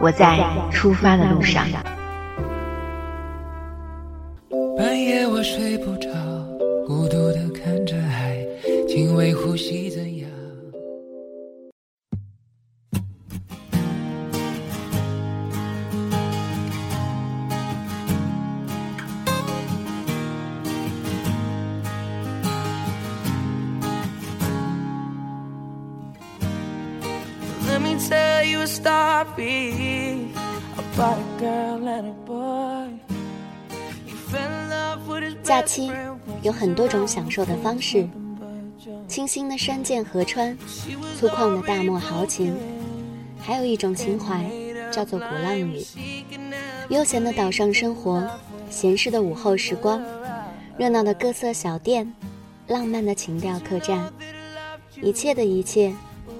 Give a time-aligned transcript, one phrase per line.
[0.00, 0.38] 我在
[0.72, 1.66] 出发的路上。
[4.76, 6.08] 半夜我睡不着，
[6.86, 8.42] 孤独的看着海，
[8.88, 9.90] 轻微呼吸
[28.10, 29.26] 怎样？
[35.44, 35.92] 假期
[36.42, 38.08] 有很多种享受的方式，
[39.06, 40.58] 清新的山涧河川，
[41.16, 42.52] 粗犷的大漠豪情，
[43.40, 44.44] 还有一种情怀
[44.90, 45.80] 叫做鼓浪屿。
[46.88, 48.28] 悠闲的岛上生活，
[48.68, 50.02] 闲适的午后时光，
[50.76, 52.12] 热闹的各色小店，
[52.66, 54.12] 浪漫的情调客栈，
[55.00, 55.92] 一切的一切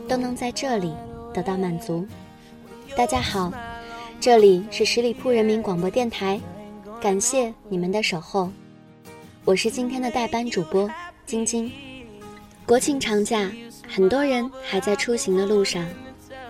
[0.08, 0.92] 都能在这里
[1.33, 2.06] 得到满足。
[2.97, 3.53] 大家好，
[4.20, 6.41] 这里是十里铺人民广播电台，
[7.00, 8.50] 感谢你们的守候，
[9.45, 10.91] 我是今天的代班主播
[11.27, 11.70] 晶晶。
[12.67, 13.51] 国庆长假，
[13.89, 15.86] 很多人还在出行的路上，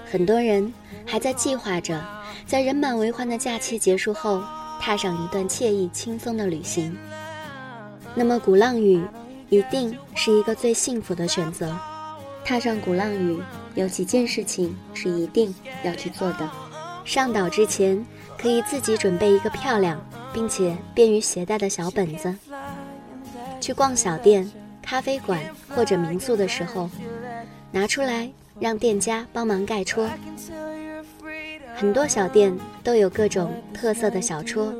[0.05, 0.73] 很多人
[1.06, 2.03] 还在计划着，
[2.47, 4.42] 在人满为患的假期结束后，
[4.81, 6.97] 踏上一段惬意轻松的旅行。
[8.14, 9.01] 那么，鼓浪屿
[9.51, 11.78] 一定是一个最幸福的选择。
[12.44, 13.41] 踏上鼓浪屿。
[13.77, 16.50] 有几件事情是一定要去做的。
[17.05, 18.05] 上岛之前，
[18.36, 22.34] 可以自己准备一个漂亮并且便于携带的小本子。
[23.61, 24.50] 去逛小店、
[24.83, 26.90] 咖啡馆或者民宿的时候，
[27.70, 30.08] 拿出来让店家帮忙盖戳。
[31.77, 32.52] 很多小店
[32.83, 34.74] 都有各种特色的小戳，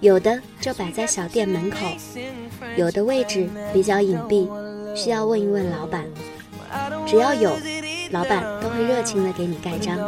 [0.00, 1.78] 有的就摆在小店门口，
[2.76, 4.48] 有的位置比较隐蔽，
[4.96, 6.06] 需要问一问老板。
[7.08, 7.56] 只要有。
[8.10, 9.98] 老板都会热情的给你盖章。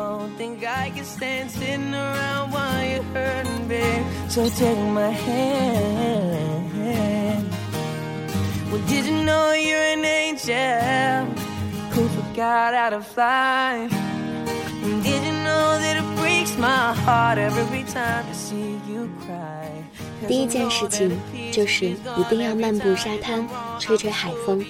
[20.28, 21.18] 第一件事情
[21.52, 23.46] 就是一定要漫步沙滩，
[23.78, 24.64] 吹吹海风。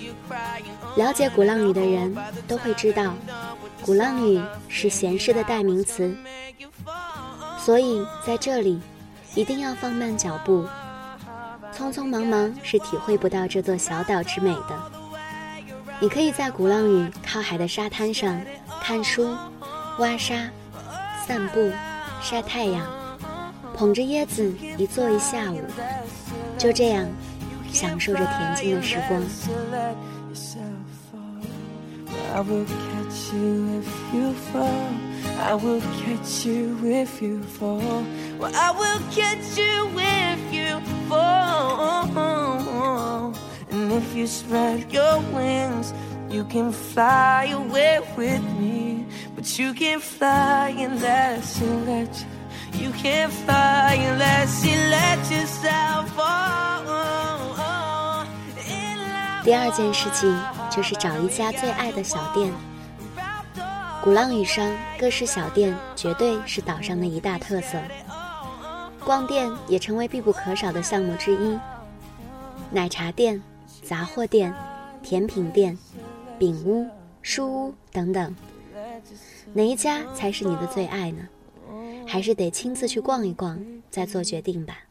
[1.00, 2.14] 了解鼓浪屿的人
[2.46, 3.14] 都会知道，
[3.80, 4.38] 鼓浪屿
[4.68, 6.14] 是闲适的代名词，
[7.58, 8.78] 所以在这里
[9.34, 10.66] 一定要放慢脚步。
[11.74, 14.78] 匆匆忙忙是体会不到这座小岛之美的。
[16.00, 18.38] 你可以在鼓浪屿靠海的沙滩上
[18.82, 19.34] 看书、
[20.00, 20.50] 挖沙、
[21.26, 21.72] 散步、
[22.20, 22.86] 晒太阳，
[23.74, 25.62] 捧着椰子一坐一下午，
[26.58, 27.08] 就这样
[27.72, 29.22] 享受着恬静的时光。
[32.40, 34.94] I will catch you if you fall.
[35.40, 38.02] I will catch you if you fall.
[38.38, 42.06] Well, I will catch you if you fall.
[43.70, 45.92] And if you spread your wings,
[46.30, 49.04] you can fly away with me.
[49.36, 52.26] But you can't fly unless you let you.
[52.86, 53.79] You can't fly
[59.42, 60.38] 第二件事情
[60.70, 62.52] 就是找一家最爱的小店。
[64.02, 67.78] 鼓浪屿上各式小店绝对是岛上的一大特色，
[69.04, 71.58] 逛店也成为必不可少的项目之一。
[72.70, 73.42] 奶茶店、
[73.82, 74.54] 杂货店、
[75.02, 75.76] 甜品店、
[76.38, 76.86] 饼屋、
[77.22, 78.34] 书屋等等，
[79.54, 81.28] 哪一家才是你的最爱呢？
[82.06, 83.58] 还是得亲自去逛一逛
[83.90, 84.84] 再做决定吧。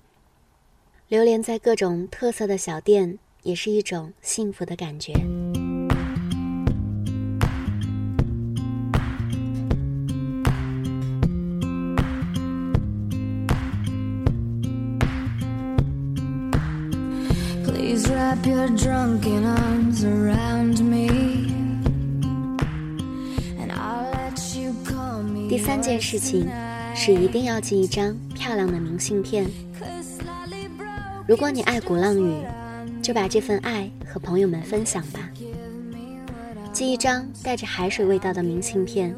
[1.08, 3.20] 流连在各种特色的小店。
[3.44, 5.14] 也是一种幸福的感觉。
[25.50, 26.48] 第三件事情
[26.96, 29.46] 是一定要寄一张漂亮的明信片。
[31.28, 32.59] 如果你爱鼓浪屿。
[33.02, 35.30] 就把这份爱和朋友们分享吧。
[36.72, 39.16] 寄一张带着海水味道的明信片，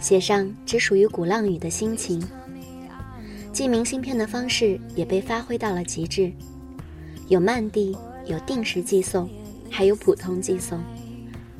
[0.00, 2.22] 写上只属于鼓浪屿的心情。
[3.52, 6.32] 寄明信片的方式也被发挥到了极致，
[7.28, 7.96] 有慢递，
[8.26, 9.28] 有定时寄送，
[9.70, 10.78] 还有普通寄送。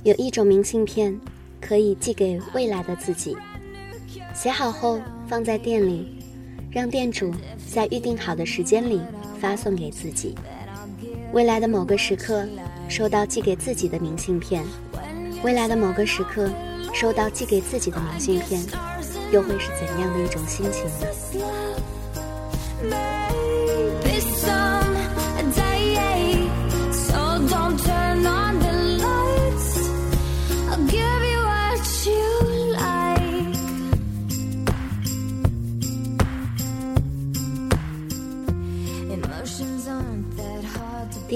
[0.02, 1.18] 有一种明信片
[1.60, 3.36] 可以寄给未来的自己，
[4.34, 6.06] 写好后放在店里，
[6.70, 7.32] 让店主
[7.70, 9.00] 在预定好的时间里
[9.40, 10.34] 发送给自己。
[11.36, 12.48] 未来的某个时刻，
[12.88, 14.62] 收到寄给自己的明信片；
[15.44, 16.50] 未来的某个时刻，
[16.94, 18.64] 收到寄给自己的明信片，
[19.30, 20.86] 又会是怎样的一种心情
[22.88, 22.96] 呢？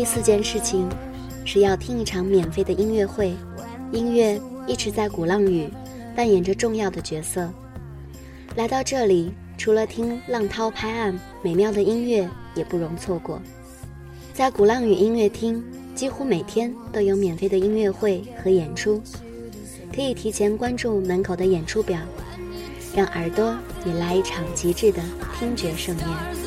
[0.01, 0.89] 第四件事情，
[1.45, 3.35] 是要听一场免费的音乐会。
[3.93, 5.69] 音乐一直在鼓浪屿
[6.17, 7.53] 扮演着重要的角色。
[8.57, 13.43] 来到这里，除了听浪涛拍岸，美妙的音乐也不容错过。
[14.33, 15.63] 在鼓浪屿音乐厅，
[15.95, 19.03] 几乎每天都有免费的音乐会和演出，
[19.95, 22.01] 可以提前关注门口的演出表，
[22.97, 23.55] 让耳朵
[23.85, 25.03] 也来一场极致的
[25.39, 26.40] 听觉盛宴。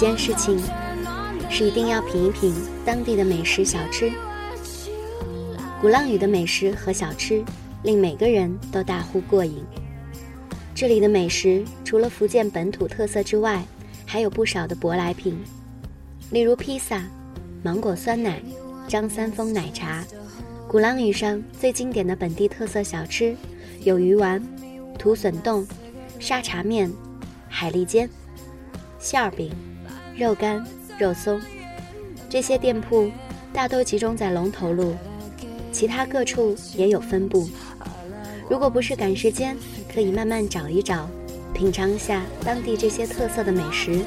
[0.00, 0.58] 一件事情
[1.50, 2.54] 是一定要品一品
[2.86, 4.10] 当地的美食小吃。
[5.78, 7.44] 鼓浪屿的美食和小吃
[7.82, 9.62] 令每个人都大呼过瘾。
[10.74, 13.62] 这里的美食除了福建本土特色之外，
[14.06, 15.38] 还有不少的舶来品，
[16.30, 17.02] 例如披萨、
[17.62, 18.40] 芒果酸奶、
[18.88, 20.02] 张三丰奶茶。
[20.66, 23.36] 鼓浪屿上最经典的本地特色小吃
[23.82, 24.42] 有鱼丸、
[24.98, 25.66] 土笋冻、
[26.18, 26.90] 沙茶面、
[27.50, 28.08] 海蛎煎。
[28.98, 29.50] 馅儿饼、
[30.20, 30.62] 肉干、
[30.98, 31.40] 肉松，
[32.28, 33.10] 这些店铺
[33.54, 34.94] 大都集中在龙头路，
[35.72, 37.48] 其他各处也有分布。
[38.46, 39.56] 如果不是赶时间，
[39.90, 41.08] 可以慢慢找一找，
[41.54, 43.98] 品尝一下当地这些特色的美食。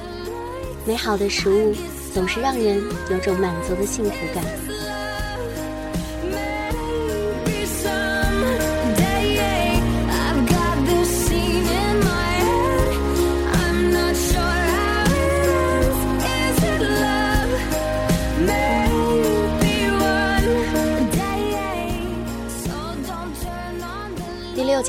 [0.86, 1.74] 美好的食物
[2.14, 2.80] 总是让人
[3.10, 4.73] 有种满足的幸福感。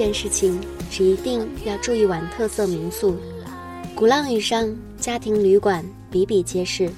[0.04, 0.60] 件事情
[0.90, 3.16] 是一定要住一晚特色民宿。
[3.94, 6.90] 鼓浪屿上家庭旅馆比比皆是，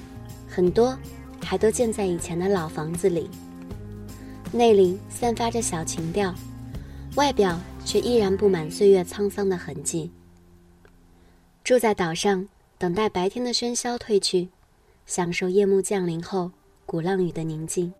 [0.45, 0.93] 很多
[1.41, 3.29] 还都建在以前的老房子里，
[4.51, 6.35] 内里散发着小情调，
[7.15, 10.11] 外表却依然布满岁月沧桑的痕迹。
[11.63, 12.45] 住在岛上，
[12.77, 14.49] 等待白天的喧嚣退去，
[15.05, 16.51] 享受夜幕降临后
[16.85, 17.93] 鼓浪屿的宁静。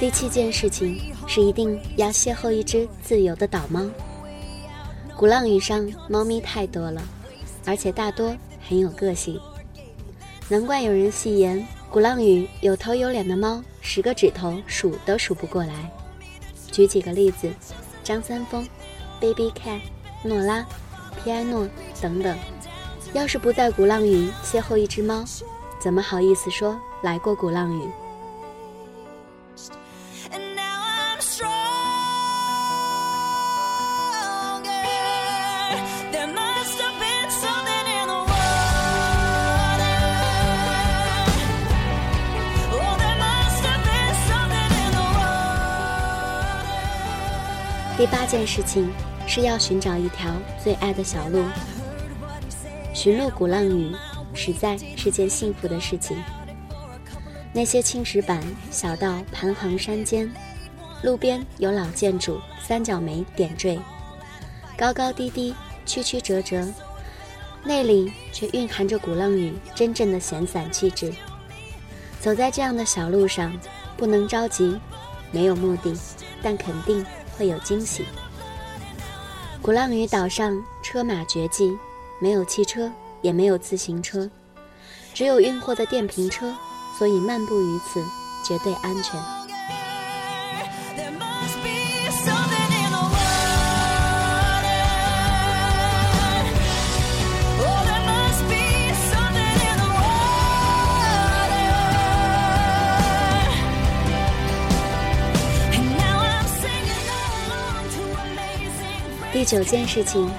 [0.00, 3.84] 第七件事情是一定要邂逅一只自由的岛猫。
[5.14, 7.02] 鼓浪屿上猫咪太多了，
[7.66, 8.34] 而且大多
[8.66, 9.38] 很有个性，
[10.48, 15.74] 难怪有人戏言鼓浪屿有头有脸的猫，十个指头数都数不过来。
[16.72, 17.52] 举几个例子：
[18.02, 18.66] 张三丰、
[19.20, 19.80] Baby Cat、
[20.24, 20.66] 诺拉、
[21.22, 21.68] 皮埃诺
[22.00, 22.34] 等等。
[23.12, 25.22] 要是不在鼓浪屿邂逅一只猫，
[25.78, 27.82] 怎么好意思说来过鼓浪屿？
[48.00, 48.90] 第八件事情
[49.26, 51.44] 是要寻找一条最爱的小路。
[52.94, 53.94] 寻路鼓浪屿，
[54.32, 56.16] 实在是件幸福的事情。
[57.52, 60.32] 那些青石板小道盘横山间，
[61.02, 63.78] 路边有老建筑三角梅点缀，
[64.78, 65.54] 高高低低，
[65.84, 66.66] 曲曲折折，
[67.64, 71.12] 内里却蕴含着鼓浪屿真正的闲散气质。
[72.18, 73.52] 走在这样的小路上，
[73.98, 74.80] 不能着急，
[75.30, 75.94] 没有目的，
[76.42, 77.04] 但肯定。
[77.40, 78.04] 会有惊喜。
[79.62, 81.74] 鼓浪屿岛上车马绝迹，
[82.20, 82.92] 没有汽车，
[83.22, 84.28] 也没有自行车，
[85.14, 86.54] 只有运货的电瓶车，
[86.98, 88.04] 所以漫步于此
[88.46, 89.18] 绝对安全。
[109.40, 110.30] 第九件事情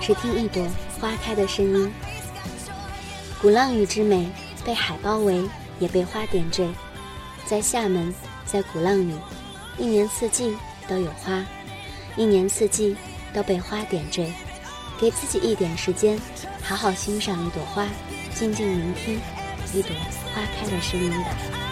[0.00, 0.66] 是听一朵
[1.00, 1.92] 花开的声音。
[3.40, 4.28] 鼓浪屿之美，
[4.64, 5.48] 被海包围，
[5.78, 6.68] 也被花点缀。
[7.46, 8.12] 在厦门，
[8.44, 9.14] 在鼓浪屿，
[9.78, 10.56] 一年四季
[10.88, 11.46] 都有花，
[12.16, 12.96] 一年四季
[13.32, 14.32] 都被花点缀。
[15.00, 16.20] 给自己一点时间，
[16.60, 17.86] 好好欣赏一朵花，
[18.34, 19.20] 静静聆听
[19.72, 19.92] 一朵
[20.34, 21.67] 花开的声音吧。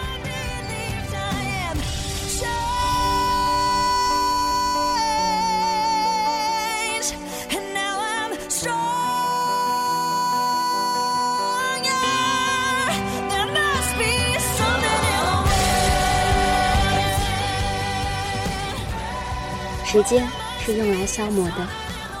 [19.89, 20.27] 时间
[20.59, 21.65] 是用来消磨的，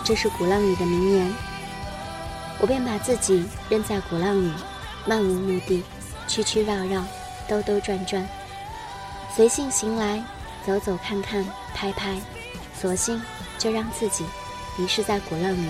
[0.01, 1.35] 这是鼓浪屿的名言。
[2.59, 4.49] 我便把自己扔在鼓浪屿，
[5.05, 5.83] 漫无目的，
[6.29, 7.03] 曲曲绕绕，
[7.45, 8.25] 兜兜转转，
[9.35, 10.23] 随性行来，
[10.65, 11.43] 走走看看，
[11.73, 12.15] 拍拍，
[12.79, 13.21] 索性
[13.59, 14.23] 就让自己
[14.77, 15.67] 迷失在鼓浪屿。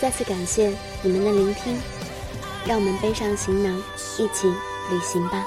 [0.00, 1.80] 再次感谢你们的聆听，
[2.66, 3.80] 让我们背上行囊，
[4.18, 4.48] 一起
[4.90, 5.46] 旅行吧。